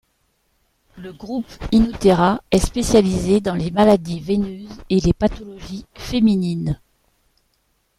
[0.97, 6.79] Le groupe Innothéra est spécialisé dans les maladies veineuses et les pathologies féminines.